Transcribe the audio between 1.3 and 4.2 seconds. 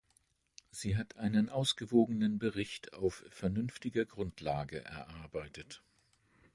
ausgewogenen Bericht auf vernünftiger